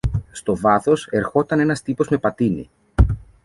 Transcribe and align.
Στο 0.31 0.55
βάθος 0.57 1.07
ερχόταν 1.09 1.59
ένας 1.59 1.81
τύπος 1.81 2.07
με 2.09 2.17
πατίνι 2.17 2.69